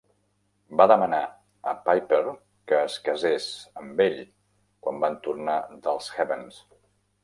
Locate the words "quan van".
4.85-5.23